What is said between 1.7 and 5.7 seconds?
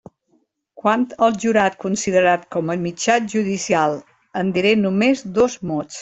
considerat com a mitjà judicial, en diré només dos